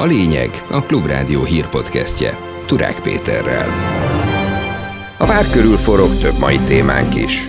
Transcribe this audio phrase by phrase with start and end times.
[0.00, 3.68] A lényeg a Klubrádió hírpodcastje Turák Péterrel.
[5.16, 7.48] A vár körül forog több mai témánk is.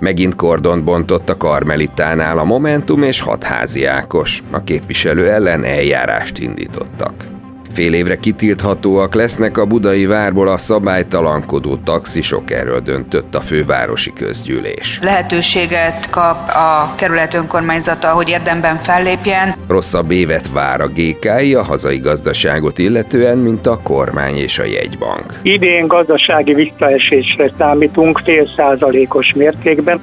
[0.00, 4.42] Megint kordont bontott a Karmelitánál a Momentum és hatházi Ákos.
[4.50, 7.31] A képviselő ellen eljárást indítottak.
[7.72, 14.98] Fél évre kitilthatóak lesznek a budai várból a szabálytalankodó taxisok, erről döntött a fővárosi közgyűlés.
[15.02, 19.54] Lehetőséget kap a kerület önkormányzata, hogy érdemben fellépjen.
[19.68, 25.38] Rosszabb évet vár a GKI a hazai gazdaságot illetően, mint a kormány és a jegybank.
[25.42, 30.00] Idén gazdasági visszaesésre számítunk fél százalékos mértékben.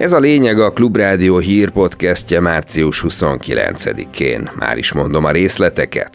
[0.00, 4.50] Ez a lényeg a Klubrádió hírpodcastje március 29-én.
[4.58, 6.10] Már is mondom a részleteket.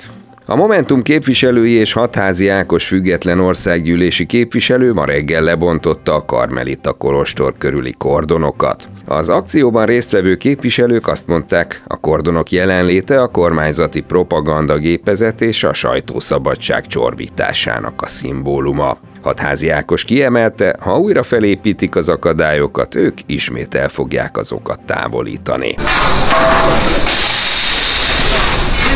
[0.45, 7.53] A Momentum képviselői és hatházi Ákos független országgyűlési képviselő ma reggel lebontotta a Karmelita Kolostor
[7.57, 8.87] körüli kordonokat.
[9.05, 15.73] Az akcióban résztvevő képviselők azt mondták, a kordonok jelenléte a kormányzati propaganda gépezet és a
[15.73, 18.97] sajtószabadság csorbításának a szimbóluma.
[19.25, 25.75] Hatházi Ákos kiemelte, ha újra felépítik az akadályokat, ők ismét el fogják azokat távolítani.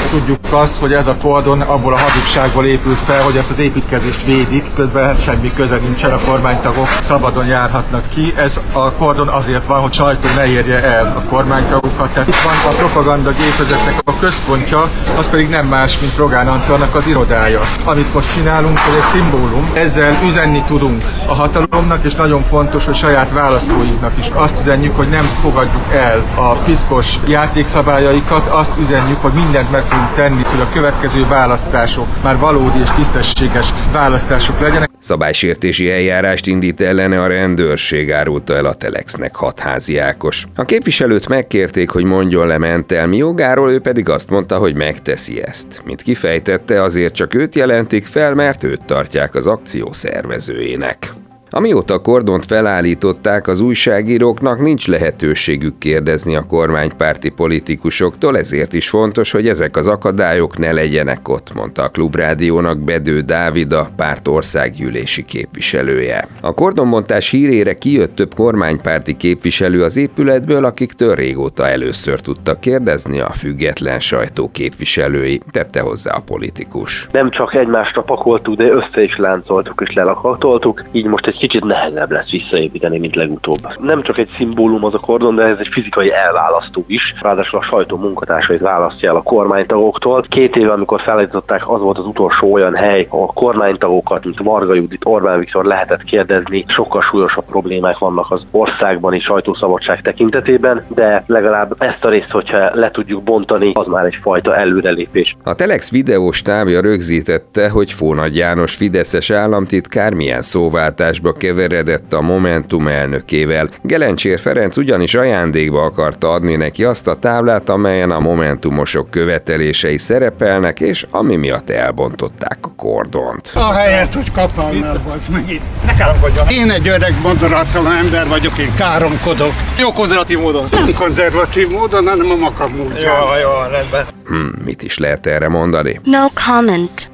[0.09, 4.25] Tudjuk azt, hogy ez a kordon abból a hazugságból épült fel, hogy ezt az építkezést
[4.25, 8.33] védik, közben semmi köze nincsen, a kormánytagok szabadon járhatnak ki.
[8.35, 12.09] Ez a kordon azért van, hogy sajtó ne érje el a kormánytagokat.
[12.09, 16.95] Tehát itt van a propaganda gépezetnek a központja, az pedig nem más, mint Rogán Antalnak
[16.95, 17.61] az irodája.
[17.83, 22.95] Amit most csinálunk, ez egy szimbólum, ezzel üzenni tudunk a hatalomnak, és nagyon fontos, hogy
[22.95, 29.31] saját választóinknak is azt üzenjük, hogy nem fogadjuk el a piszkos játékszabályaikat, azt üzenjük, hogy
[29.31, 34.89] mindent meg fogunk tenni, hogy a következő választások már valódi és tisztességes választások legyenek.
[34.99, 40.45] Szabálysértési eljárást indít ellene a rendőrség, árulta el a Telexnek hatházi Ákos.
[40.55, 45.81] A képviselőt megkérték, hogy mondjon le mentelmi jogáról, ő pedig azt mondta, hogy megteszi ezt.
[45.85, 51.13] Mint kifejtette, azért csak őt jelentik fel, mert őt tartják az akció szervezőjének.
[51.51, 59.31] Amióta a kordont felállították, az újságíróknak nincs lehetőségük kérdezni a kormánypárti politikusoktól, ezért is fontos,
[59.31, 65.23] hogy ezek az akadályok ne legyenek ott, mondta a Klubrádiónak Bedő Dávid, a párt országgyűlési
[65.23, 66.27] képviselője.
[66.41, 73.29] A kordonbontás hírére kijött több kormánypárti képviselő az épületből, akiktől régóta először tudtak kérdezni a
[73.33, 77.07] független sajtó képviselői, tette hozzá a politikus.
[77.11, 82.11] Nem csak egymásra pakoltuk, de össze is láncoltuk és lelakatoltuk, így most egy kicsit nehezebb
[82.11, 83.57] lesz visszaépíteni, mint legutóbb.
[83.79, 87.13] Nem csak egy szimbólum az a kordon, de ez egy fizikai elválasztó is.
[87.21, 90.25] Ráadásul a sajtó munkatársait választja el a kormánytagoktól.
[90.29, 95.05] Két éve, amikor felállították, az volt az utolsó olyan hely, ahol kormánytagokat, mint Varga Judit,
[95.05, 96.65] Orbán Viktor lehetett kérdezni.
[96.67, 102.69] Sokkal súlyosabb problémák vannak az országban és sajtószabadság tekintetében, de legalább ezt a részt, hogyha
[102.73, 105.35] le tudjuk bontani, az már egyfajta előrelépés.
[105.43, 112.21] A Telex videós tábja rögzítette, hogy Fónagy János Fideszes államtitkár milyen szóváltásba vitába keveredett a
[112.21, 113.67] Momentum elnökével.
[113.81, 120.79] Gelencsér Ferenc ugyanis ajándékba akarta adni neki azt a táblát, amelyen a Momentumosok követelései szerepelnek,
[120.79, 123.51] és ami miatt elbontották a kordont.
[123.53, 126.47] A helyet, hogy kapálnál vagy meg Ne káromkodjon!
[126.49, 129.53] Én egy öreg moderátlan ember vagyok, én káromkodok.
[129.79, 130.65] Jó konzervatív módon.
[130.71, 133.01] Nem konzervatív módon, hanem a makam módján.
[133.01, 134.05] Jó, jó, rendben.
[134.25, 135.99] Hmm, mit is lehet erre mondani?
[136.03, 137.11] No comment.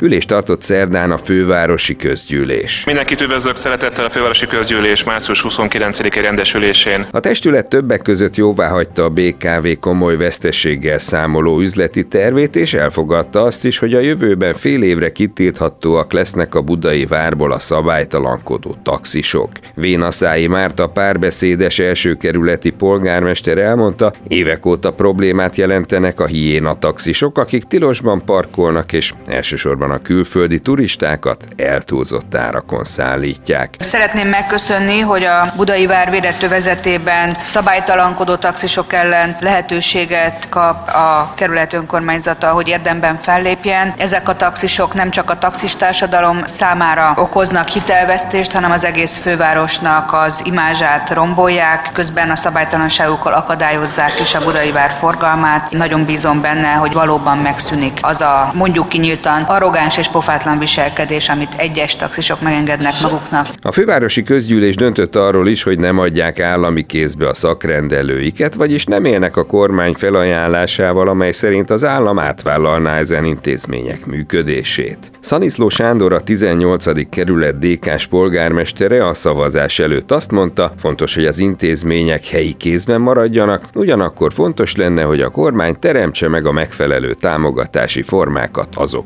[0.00, 2.84] Ülést tartott szerdán a fővárosi közgyűlés.
[2.84, 7.06] Mindenkit üdvözlök szeretettel a fővárosi közgyűlés március 29-i rendesülésén.
[7.10, 13.42] A testület többek között jóvá hagyta a BKV komoly vesztességgel számoló üzleti tervét, és elfogadta
[13.42, 19.50] azt is, hogy a jövőben fél évre kitilthatóak lesznek a budai várból a szabálytalankodó taxisok.
[19.74, 28.24] Vénaszái Márta párbeszédes elsőkerületi polgármester elmondta, évek óta problémát jelentenek a hiéna taxisok, akik tilosban
[28.24, 33.74] parkolnak és elsősorban elsősorban a külföldi turistákat eltúlzott árakon szállítják.
[33.78, 41.72] Szeretném megköszönni, hogy a Budai Vár védető vezetében szabálytalankodó taxisok ellen lehetőséget kap a kerület
[41.72, 43.94] önkormányzata, hogy érdemben fellépjen.
[43.98, 50.42] Ezek a taxisok nem csak a taxistársadalom számára okoznak hitelvesztést, hanem az egész fővárosnak az
[50.44, 55.70] imázsát rombolják, közben a szabálytalanságukkal akadályozzák is a Budai Vár forgalmát.
[55.70, 61.28] Nagyon bízom benne, hogy valóban megszűnik az a mondjuk kinyíltan arrogáns arrogáns és pofátlan viselkedés,
[61.28, 63.48] amit egyes taxisok megengednek maguknak.
[63.62, 69.04] A fővárosi közgyűlés döntött arról is, hogy nem adják állami kézbe a szakrendelőiket, vagyis nem
[69.04, 74.98] élnek a kormány felajánlásával, amely szerint az állam átvállalná ezen intézmények működését.
[75.20, 77.08] Szaniszló Sándor a 18.
[77.08, 83.62] kerület DK-s polgármestere a szavazás előtt azt mondta, fontos, hogy az intézmények helyi kézben maradjanak,
[83.74, 89.04] ugyanakkor fontos lenne, hogy a kormány teremtse meg a megfelelő támogatási formákat azok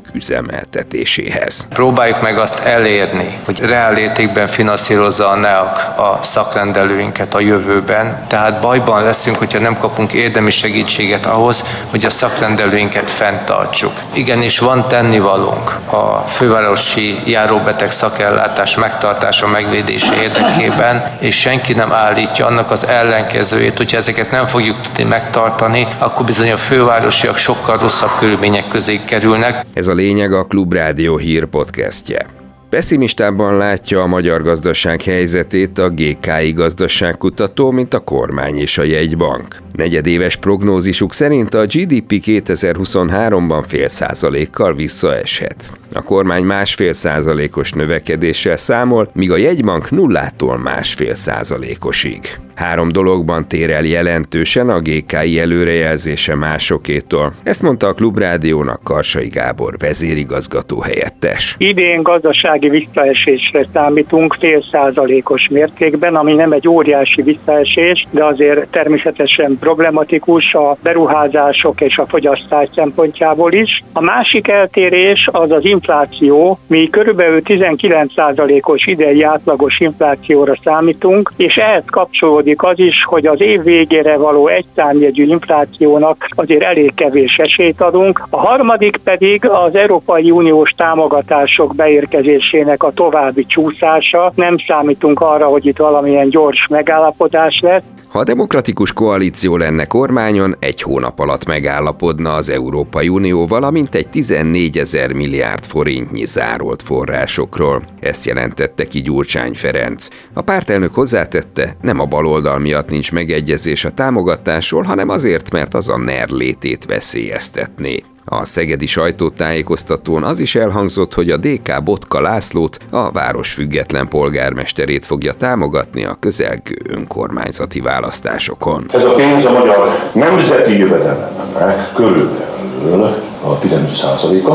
[0.61, 1.67] üzemeltetéséhez.
[1.69, 9.03] Próbáljuk meg azt elérni, hogy reálértékben finanszírozza a NEAK a szakrendelőinket a jövőben, tehát bajban
[9.03, 13.91] leszünk, hogyha nem kapunk érdemi segítséget ahhoz, hogy a szakrendelőinket fenntartsuk.
[14.13, 22.71] Igenis van tennivalónk a fővárosi járóbeteg szakellátás megtartása, megvédése érdekében, és senki nem állítja annak
[22.71, 28.67] az ellenkezőjét, hogyha ezeket nem fogjuk tudni megtartani, akkor bizony a fővárosiak sokkal rosszabb körülmények
[28.67, 29.65] közé kerülnek.
[29.73, 32.25] Ez a lényeg a Klubrádió hír podcastje.
[32.69, 39.61] Pessimistában látja a magyar gazdaság helyzetét a GKI gazdaságkutató, mint a kormány és a jegybank.
[39.71, 45.73] Negyedéves prognózisuk szerint a GDP 2023-ban fél százalékkal visszaeshet.
[45.93, 52.19] A kormány másfél százalékos növekedéssel számol, míg a jegybank nullától másfél százalékosig.
[52.61, 57.33] Három dologban tér el jelentősen a GKI előrejelzése másokétól.
[57.43, 61.55] Ezt mondta a Klubrádiónak Karsai Gábor vezérigazgató helyettes.
[61.57, 69.57] Idén gazdasági visszaesésre számítunk fél százalékos mértékben, ami nem egy óriási visszaesés, de azért természetesen
[69.59, 73.83] problematikus a beruházások és a fogyasztás szempontjából is.
[73.93, 76.59] A másik eltérés az az infláció.
[76.67, 83.25] Mi körülbelül 19 százalékos idei átlagos inflációra számítunk, és ehhez kapcsolódik kapcsolódik az is, hogy
[83.25, 88.27] az év végére való egyszámjegyű inflációnak azért elég kevés esélyt adunk.
[88.29, 94.31] A harmadik pedig az Európai Uniós támogatások beérkezésének a további csúszása.
[94.35, 97.83] Nem számítunk arra, hogy itt valamilyen gyors megállapodás lesz.
[98.11, 104.09] Ha a demokratikus koalíció lenne kormányon, egy hónap alatt megállapodna az Európai Unió, valamint egy
[104.09, 107.81] 14 ezer milliárd forintnyi zárolt forrásokról.
[107.99, 110.07] Ezt jelentette ki Gyurcsány Ferenc.
[110.33, 115.89] A pártelnök hozzátette, nem a baloldal miatt nincs megegyezés a támogatásról, hanem azért, mert az
[115.89, 118.03] a NER létét veszélyeztetné.
[118.25, 125.05] A szegedi sajtótájékoztatón az is elhangzott, hogy a DK Botka Lászlót, a város független polgármesterét
[125.05, 128.85] fogja támogatni a közelgő önkormányzati választásokon.
[128.93, 134.53] Ez a pénz a magyar nemzeti jövedelemnek körülbelül a 15%-a.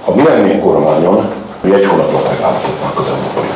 [0.00, 1.30] Ha mi kormányon,
[1.62, 3.47] egy hónapra megállapodnánk az Európai.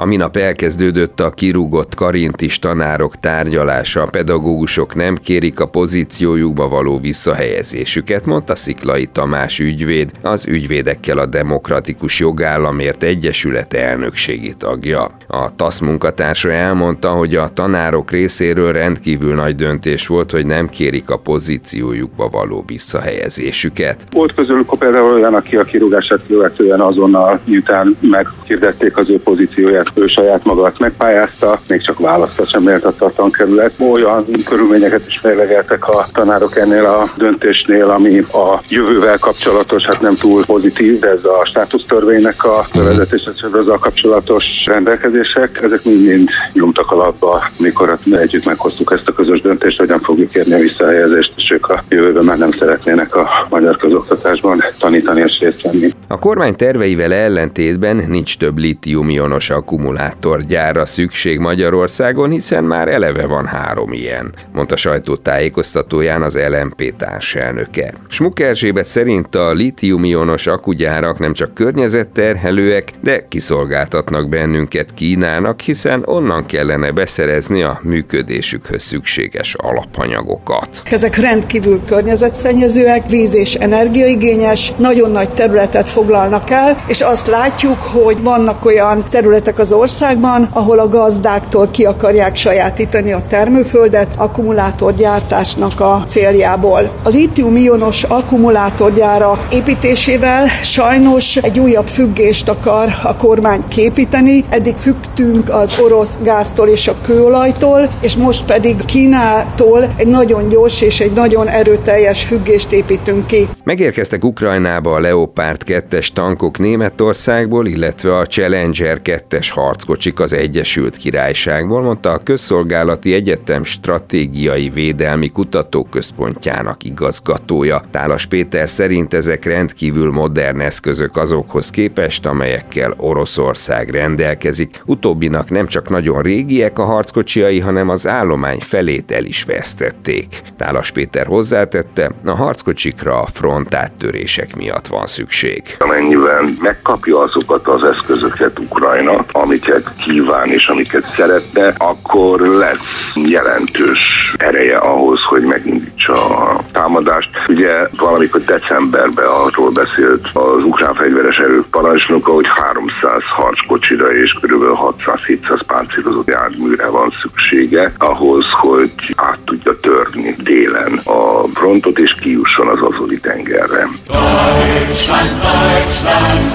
[0.00, 6.98] A minap elkezdődött a kirúgott karintis tanárok tárgyalása, a pedagógusok nem kérik a pozíciójukba való
[6.98, 15.10] visszahelyezésüket, mondta Sziklai Tamás ügyvéd, az ügyvédekkel a Demokratikus Jogállamért Egyesület elnökségi tagja.
[15.26, 21.10] A TASZ munkatársa elmondta, hogy a tanárok részéről rendkívül nagy döntés volt, hogy nem kérik
[21.10, 24.06] a pozíciójukba való visszahelyezésüket.
[24.12, 30.06] Volt közülük például olyan, aki a kirúgását követően azonnal, miután meghirdették az ő pozícióját, ő
[30.06, 33.72] saját magát megpályázta, még csak választás sem méltatta a tankerület.
[33.92, 40.14] Olyan körülményeket is fejlegeltek a tanárok ennél a döntésnél, ami a jövővel kapcsolatos, hát nem
[40.14, 43.32] túl pozitív, de ez a státusztörvénynek a vezetése
[43.68, 49.88] a kapcsolatos rendelkezések, ezek mind-mind nyomtak alapba, mikor együtt meghoztuk ezt a közös döntést, hogy
[49.88, 54.64] nem fogjuk kérni a visszahelyezést, és ők a jövőben már nem szeretnének a magyar közoktatásban
[54.78, 55.88] tanítani és részt venni.
[56.08, 63.92] A kormány terveivel ellentétben nincs több litium-ionos akkumulátorgyára szükség Magyarországon, hiszen már eleve van három
[63.92, 67.94] ilyen, mondta sajtótájékoztatóján az LMP társelnöke.
[68.08, 76.46] Smuk Erzsébet szerint a litium-ionos akugyárak nem csak környezetterhelőek, de kiszolgáltatnak bennünket Kínának, hiszen onnan
[76.46, 80.82] kellene beszerezni a működésükhöz szükséges alapanyagokat.
[80.84, 88.22] Ezek rendkívül környezetszennyezőek, víz és energiaigényes, nagyon nagy területet foglalnak el, és azt látjuk, hogy
[88.22, 96.02] vannak olyan területek az országban, ahol a gazdáktól ki akarják sajátítani a termőföldet akkumulátorgyártásnak a
[96.06, 96.90] céljából.
[97.02, 104.44] A litium-ionos akkumulátorgyára építésével sajnos egy újabb függést akar a kormány képíteni.
[104.48, 110.80] Eddig függtünk az orosz gáztól és a kőolajtól, és most pedig Kínától egy nagyon gyors
[110.80, 113.48] és egy nagyon erőteljes függést építünk ki.
[113.64, 120.96] Megérkeztek Ukrajnába a Leopard 2-es tankok Németországból, illetve a Challenger 2-es Vázas harckocsik az Egyesült
[120.96, 127.82] Királyságból, mondta a Közszolgálati Egyetem Stratégiai Védelmi Kutatóközpontjának igazgatója.
[127.90, 134.82] Tálas Péter szerint ezek rendkívül modern eszközök azokhoz képest, amelyekkel Oroszország rendelkezik.
[134.86, 140.26] Utóbbinak nem csak nagyon régiek a harckocsiai, hanem az állomány felét el is vesztették.
[140.60, 145.62] Tálas Péter hozzátette, a harckocsikra a frontáttörések miatt van szükség.
[145.78, 153.98] Amennyiben megkapja azokat az eszközöket Ukrajna, amiket kíván és amiket szeretne, akkor lesz jelentős
[154.36, 157.30] ereje ahhoz, hogy megindítsa a támadást.
[157.48, 164.62] Ugye valamikor decemberben arról beszélt az ukrán fegyveres erők parancsnoka, hogy 300 harckocsira és kb.
[164.62, 172.68] 600-700 páncélozott járműre van szüksége ahhoz, hogy át tudja törni délen a frontot és kijusson
[172.68, 173.88] az Azori tengerre.
[174.06, 176.50] Deutschland, Deutschland,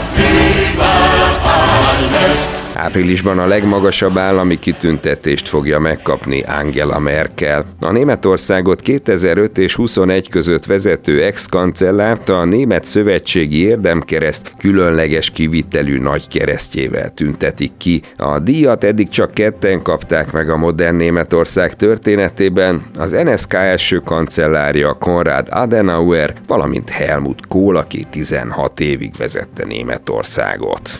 [2.75, 7.63] Áprilisban a legmagasabb állami kitüntetést fogja megkapni Angela Merkel.
[7.79, 16.27] A Németországot 2005 és 21 között vezető ex-kancellárt a Német Szövetségi Érdemkereszt különleges kivitelű nagy
[16.27, 18.01] keresztjével tüntetik ki.
[18.17, 24.93] A díjat eddig csak ketten kapták meg a modern Németország történetében, az NSK első kancellárja
[24.93, 30.99] Konrad Adenauer, valamint Helmut Kohl, aki 16 évig vezette Németországot.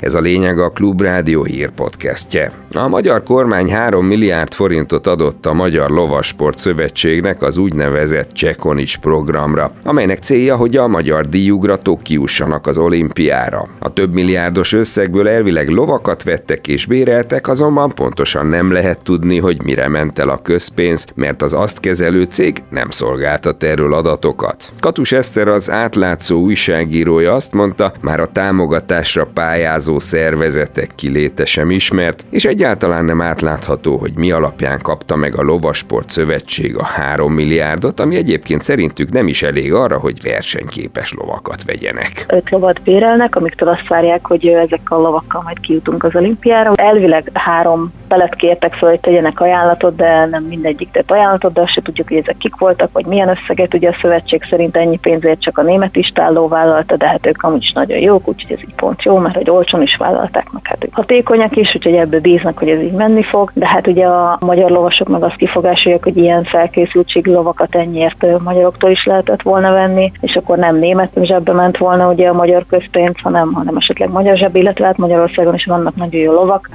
[0.00, 2.52] Ez a lényeg a Klubrádió hírpodcastje.
[2.74, 9.72] A magyar kormány 3 milliárd forintot adott a Magyar Lovasport Szövetségnek az úgynevezett Csekonics programra,
[9.82, 13.68] amelynek célja, hogy a magyar díjugratók kiussanak az olimpiára.
[13.78, 19.62] A több milliárdos összegből elvileg lovakat vettek és béreltek, azonban pontosan nem lehet tudni, hogy
[19.62, 24.72] mire ment el a közpénz, mert az azt kezelő cég nem szolgáltat erről adatokat.
[24.80, 32.24] Katus Eszter az átlátszó újságírója azt mondta, már a támogatásra pályázó szervezetek kiléte sem ismert,
[32.30, 37.32] és egy Egyáltalán nem átlátható, hogy mi alapján kapta meg a Lovasport Szövetség a 3
[37.32, 42.24] milliárdot, ami egyébként szerintük nem is elég arra, hogy versenyképes lovakat vegyenek.
[42.28, 46.72] Öt lovat bérelnek, amiktől azt várják, hogy ezekkel a lovakkal majd kijutunk az olimpiára.
[46.74, 51.72] Elvileg három felet kértek fel, hogy tegyenek ajánlatot, de nem mindegyik tett ajánlatot, de azt
[51.72, 53.74] se tudjuk, hogy ezek kik voltak, vagy milyen összeget.
[53.74, 57.62] Ugye a szövetség szerint ennyi pénzért csak a német istálló vállalta, de hát ők amúgy
[57.62, 60.88] is nagyon jók, úgyhogy ez így pont jó, mert hogy olcsón is vállalták, meg hát
[60.90, 63.50] hatékonyak is, úgyhogy ebből bíznak, hogy ez így menni fog.
[63.54, 68.90] De hát ugye a magyar lovasok meg azt kifogásolják, hogy ilyen felkészültség lovakat ennyiért magyaroktól
[68.90, 73.14] is lehetett volna venni, és akkor nem német zsebbe ment volna ugye a magyar közpénz,
[73.22, 76.68] hanem, hanem esetleg magyar zseb, illetve hát Magyarországon is vannak nagyon jó lovak.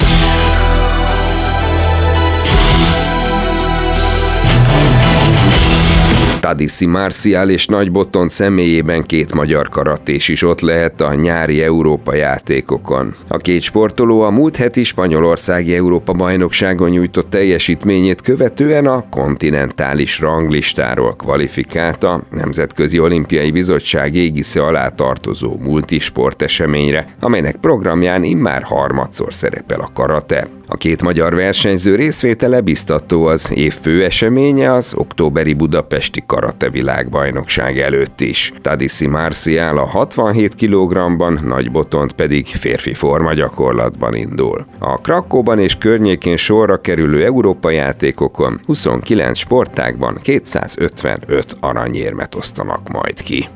[6.43, 12.13] Tadiszi Marcial és Nagy Botton személyében két magyar karatés is ott lehet a nyári Európa
[12.13, 13.13] játékokon.
[13.27, 21.15] A két sportoló a múlt heti Spanyolországi Európa bajnokságon nyújtott teljesítményét követően a kontinentális ranglistáról
[21.15, 29.79] kvalifikált a Nemzetközi Olimpiai Bizottság égisze alá tartozó multisport eseményre, amelynek programján immár harmadszor szerepel
[29.79, 30.47] a karate.
[30.67, 37.79] A két magyar versenyző részvétele biztató az év fő eseménye az októberi budapesti karate világbajnokság
[37.79, 38.53] előtt is.
[38.61, 44.65] Tadiszi Marcial a 67 kg-ban, Nagy Botont pedig férfi forma gyakorlatban indul.
[44.79, 53.47] A Krakóban és környékén sorra kerülő Európa játékokon 29 sportágban 255 aranyérmet osztanak majd ki.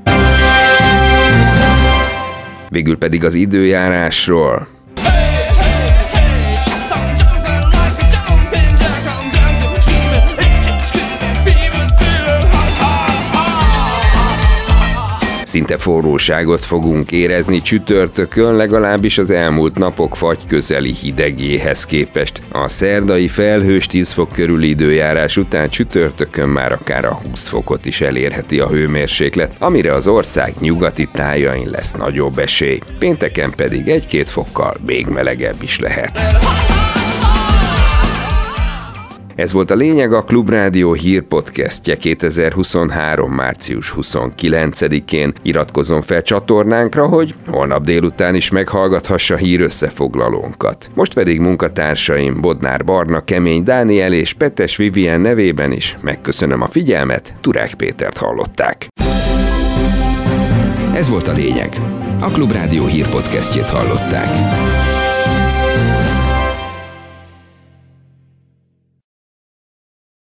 [2.70, 4.76] Végül pedig az időjárásról.
[15.58, 22.42] Szinte forróságot fogunk érezni csütörtökön, legalábbis az elmúlt napok fagy közeli hidegéhez képest.
[22.52, 28.02] A szerdai felhős 10 fok körüli időjárás után csütörtökön már akár a 20 fokot is
[28.02, 32.80] elérheti a hőmérséklet, amire az ország nyugati tájain lesz nagyobb esély.
[33.00, 36.20] Pénteken pedig egy-két fokkal még melegebb is lehet.
[39.38, 43.32] Ez volt a lényeg a Klubrádió hírpodcastje 2023.
[43.32, 45.34] március 29-én.
[45.41, 50.89] Iratkozom fel csatornánkra, hogy holnap délután is meghallgathassa hír összefoglalónkat.
[50.94, 57.34] Most pedig munkatársaim Bodnár Barna, Kemény Dániel és Petes Vivien nevében is megköszönöm a figyelmet,
[57.41, 58.88] Turák Pétert hallották.
[60.94, 61.79] Ez volt a lényeg.
[62.20, 64.29] A Klubrádió hírpodcastjét hallották.